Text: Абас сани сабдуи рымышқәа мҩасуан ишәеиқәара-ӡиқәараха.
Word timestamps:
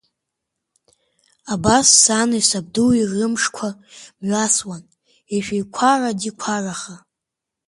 Абас 1.53 1.87
сани 2.01 2.41
сабдуи 2.49 3.09
рымышқәа 3.11 3.69
мҩасуан 4.21 4.83
ишәеиқәара-ӡиқәараха. 5.35 6.95